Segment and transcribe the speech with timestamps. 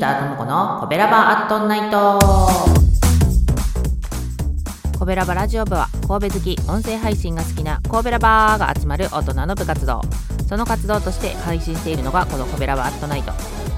[0.00, 2.18] ターともこのコベラバアットナイト。
[4.98, 10.00] コベラバラジオ部は神戸好き音声配信が好きな神戸ラバーが集まる大人の部活動。
[10.48, 13.32] その活動として配信しているのがこのコベラバアットナイト。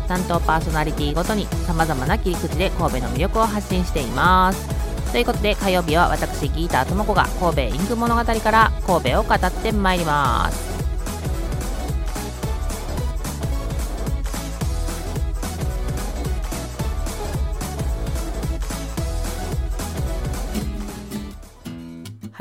[0.07, 4.87] 担当パーソナリティごとにさまざまな切り口で神戸の魅力を発信しています。
[5.11, 10.76] ということで火曜日は私ギーターともこが神戸インク物語から神戸を語ってまいります。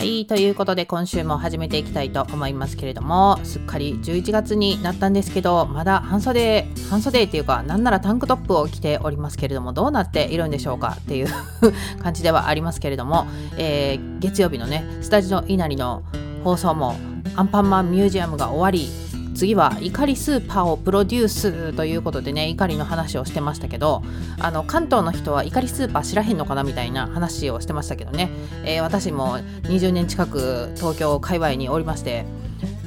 [0.05, 11.27] はいということで今週も始めていきたいと思いますけれどもすっかり11月になったんですけどまだ半袖半袖っていうかなんならタンクトップを着ておりますけれどもどうなっているんでしょうかっていう
[12.03, 13.25] 感じではありますけれども、
[13.57, 16.03] えー、月曜日のねスタジオ稲荷の
[16.43, 16.93] 放送も
[17.35, 18.87] アンパンマンミュージアムが終わり
[19.35, 24.01] 次は怒りスーパーをプロデュースということでね怒りの話をしてましたけど
[24.39, 28.31] あの関東の人は怒りスーパー知らへんのかなみたいな話をしてましたけどね、
[28.63, 32.25] えー、私も20年近く東京界隈におりまして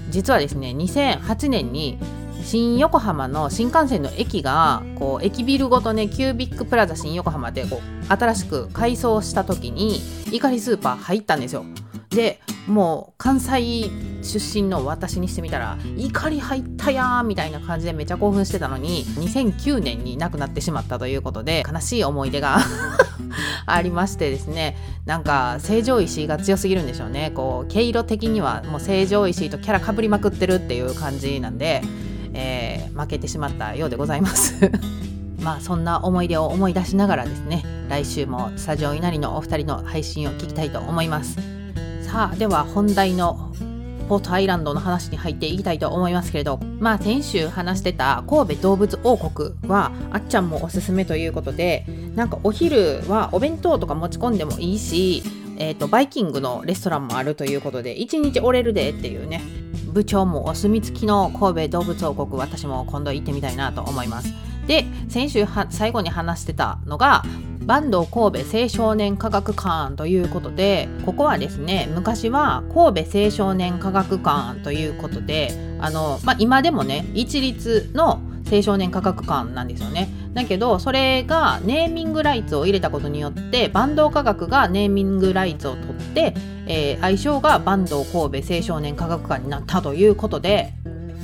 [0.08, 1.98] 実はですね2008年に
[2.42, 10.00] 新横浜の新幹線の駅がこう駅ビルごとねキュービックプラザ新横浜でこう新しく改装した時に
[10.32, 11.64] 怒りスーパー入ったんですよ。
[12.10, 13.90] でもう関西
[14.22, 22.58] 出身の私にしてみたら怒り入ったやーみたいな感じでめちゃ興奮してたのに2009年に亡くなってしまったということで悲しい思い出が
[23.66, 24.76] ありましてですね。
[25.06, 27.30] なんか成城石井が強すぎるんでしょうね。
[27.34, 31.82] こう毛色的にはもう成城石井とキャラかぶりまくってるっていう感じなんで、
[32.32, 34.70] えー、負けてしまったようでございます。
[35.40, 41.57] まあそんな思い出を思い出しながらですね来週もスタジオ稲荷のお二人の配信を聞きたいと思います。
[42.08, 43.52] さあでは本題の
[44.08, 46.58] ポートアイランドの話に入っていきたいと思いますけれど。
[46.80, 51.84] まあ先週話してた神戸動物王国はあっちゃんもおすすめということで
[52.14, 55.22] なんかお昼はお弁当とか持ち込んでもいいし
[55.60, 59.42] えーと、バイキングのレストランもあるということで1日折れるでっていうね
[59.92, 64.32] 部長もお墨付きの神戸動物王国私も今度行ってみたいなと思います。
[64.68, 67.24] で先週最後に話してたのが
[67.68, 80.08] 坂東神戸青少年科学館ということでここはですね昔は神戸青少年科学館ということであの、まあ、今でもね一律の青少年科学館なんですよね。
[80.32, 86.34] だけどそれがネーミングライツを入れたことによって坂東科学がネーミングライツを取って、
[86.66, 90.72] えー、愛称が坂東神戸青少年科学館になったということで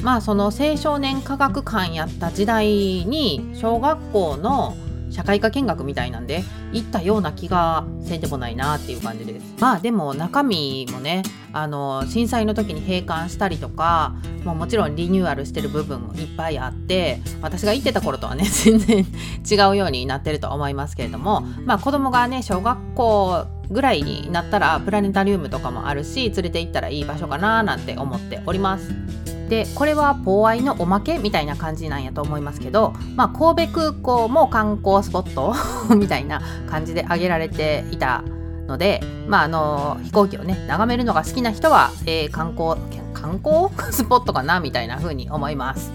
[0.03, 4.77] まあその青少年科学館やった時代に小学校の
[5.15, 6.43] 社会科見学みたいなんで
[6.73, 19.07] 行ったような気がせんでもないなっていう感じですまあでも中身もねあの震災の時に閉館したりとかももちろんリニューアルしてる部分もいっぱいあって私が行ってた頃とはね 全然
[19.49, 29.34] 違うようになってると思いますけれどもまあ子供がね小学校ぐらいになったらプラネタリウムとかもあるし連れて行ったらいい場所かななんて思っております。
[29.49, 35.55] でこれはポーアイのおまけみたいな感じなんやと思いますけど、まあ、神戸空港も観光スポット
[35.95, 38.25] みたいな感じで挙げられていた
[38.67, 42.81] ので、まあ、あの飛行機をね眺めるのが好きな人は、えー、観光
[43.13, 43.69] 観光？
[43.93, 45.91] スポットかなみたいな風に思います。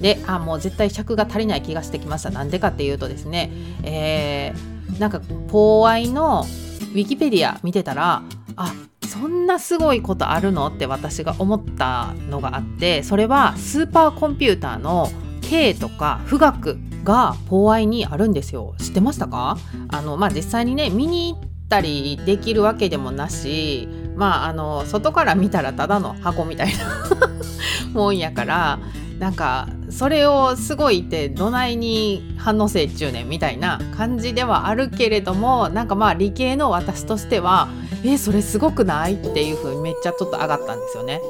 [0.00, 2.30] であもう絶対尺が足りない気がしてきました。
[2.30, 3.52] なんでかっていうとですね、
[3.84, 6.44] えー、なんかポーアイの
[6.92, 8.22] ウィキペディア見てたら
[8.56, 8.74] あ
[9.12, 10.68] そんなすごいことあるの？
[10.68, 15.10] って私が思ったのがあってそれはスーパーコンピューターの
[15.42, 18.74] K とか富岳がポーアイにあるんですよ。
[18.78, 19.58] 知ってましたか？
[19.88, 23.86] あの、まあ、実際にね見に行ったりできるわけでもなし
[24.16, 27.06] まああの外から見たらただの箱みたいな
[27.92, 28.78] もんやから
[29.18, 37.68] なんかそれをすごいってどないに反応せいっちゅうねみたいな感じではあるけれどもなんかまあ理系の私としては
[38.04, 39.14] えそれすごくない？
[39.14, 41.20] っていう風にめっちゃちょっと上がったんですよね。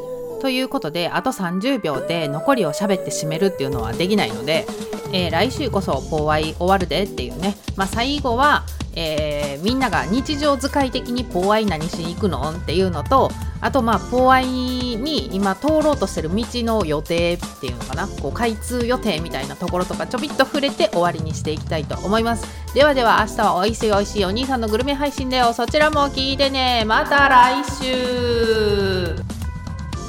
[0.40, 4.66] ということであと30秒で残りを喋って締めるっていうのはできないので、
[5.12, 8.64] えー、来週こそポーアイ終わるでっていうね、まあ、最後は、
[8.94, 12.50] えー、みんなが日常使い的にポーアイ何しに行くの？
[12.50, 13.30] っていうのと
[13.60, 18.06] あとまあポーアイに今通ろうとしてる道の予定っていうのかな？
[18.06, 22.46] こう開通予定みたいなところとかちょびっと触れて終わりにしていきたいと思います。
[22.74, 26.84] ではでは明日はおいしいおいしいお兄さんのグルメ配信だよそちらも聞いてね。
[26.86, 29.16] また来週。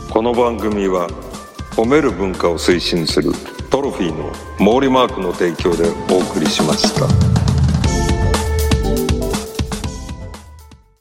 [0.09, 1.07] この番組は
[1.71, 3.31] 褒める文化を推進する
[3.71, 7.32] トロフィーの毛利マークの提供でお送りしました。